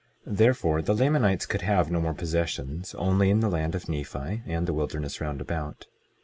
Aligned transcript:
22:34 0.27 0.37
Therefore 0.37 0.81
the 0.81 0.93
Lamanites 0.95 1.45
could 1.45 1.61
have 1.61 1.91
no 1.91 2.01
more 2.01 2.15
possessions 2.15 2.95
only 2.95 3.29
in 3.29 3.39
the 3.41 3.49
land 3.51 3.75
of 3.75 3.87
Nephi, 3.87 4.41
and 4.47 4.65
the 4.65 4.73
wilderness 4.73 5.21
round 5.21 5.41
about. 5.41 5.85